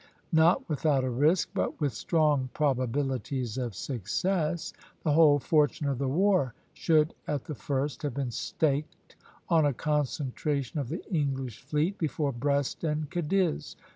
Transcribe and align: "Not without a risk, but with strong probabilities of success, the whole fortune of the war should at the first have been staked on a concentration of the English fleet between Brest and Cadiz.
"Not 0.31 0.67
without 0.67 1.03
a 1.03 1.11
risk, 1.11 1.49
but 1.53 1.79
with 1.79 1.93
strong 1.93 2.49
probabilities 2.55 3.55
of 3.59 3.75
success, 3.75 4.73
the 5.03 5.11
whole 5.11 5.37
fortune 5.37 5.87
of 5.87 5.99
the 5.99 6.07
war 6.07 6.55
should 6.73 7.13
at 7.27 7.43
the 7.43 7.53
first 7.53 8.01
have 8.01 8.15
been 8.15 8.31
staked 8.31 9.15
on 9.47 9.63
a 9.63 9.73
concentration 9.73 10.79
of 10.79 10.89
the 10.89 11.05
English 11.13 11.61
fleet 11.61 11.99
between 11.99 12.31
Brest 12.39 12.83
and 12.83 13.11
Cadiz. 13.11 13.75